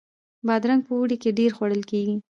[0.47, 2.15] بادرنګ په اوړي کې ډیر خوړل کیږي